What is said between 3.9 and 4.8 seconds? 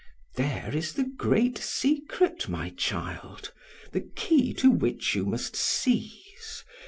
the key to